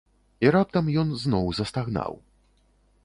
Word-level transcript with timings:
І 0.45 0.53
раптам 0.55 0.89
ён 1.01 1.13
зноў 1.25 1.45
застагнаў. 1.59 2.13